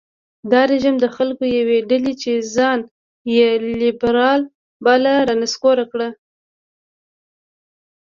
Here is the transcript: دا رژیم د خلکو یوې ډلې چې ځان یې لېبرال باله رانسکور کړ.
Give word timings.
دا 0.51 0.61
رژیم 0.71 0.95
د 0.99 1.05
خلکو 1.15 1.43
یوې 1.57 1.79
ډلې 1.89 2.13
چې 2.21 2.31
ځان 2.55 2.79
یې 3.35 3.49
لېبرال 3.81 4.41
باله 4.85 5.13
رانسکور 5.29 5.77
کړ. 5.91 6.01